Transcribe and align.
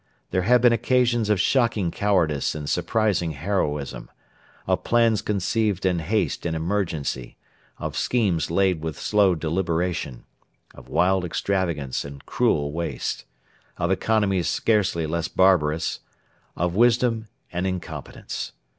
There 0.31 0.41
have 0.41 0.63
been 0.63 0.73
occasions 0.73 1.29
of 1.29 1.39
shocking 1.39 1.91
cowardice 1.91 2.55
and 2.55 2.67
surprising 2.67 3.33
heroism, 3.33 4.09
of 4.65 4.83
plans 4.83 5.21
conceived 5.21 5.85
in 5.85 5.99
haste 5.99 6.43
and 6.43 6.55
emergency, 6.55 7.37
of 7.77 7.95
schemes 7.95 8.49
laid 8.49 8.81
with 8.81 8.99
slow 8.99 9.35
deliberation, 9.35 10.25
of 10.73 10.89
wild 10.89 11.23
extravagance 11.23 12.03
and 12.03 12.25
cruel 12.25 12.71
waste, 12.71 13.25
of 13.77 13.91
economies 13.91 14.47
scarcely 14.47 15.05
less 15.05 15.27
barbarous, 15.27 15.99
of 16.55 16.73
wisdom 16.73 17.27
and 17.51 17.67
incompetence. 17.67 18.53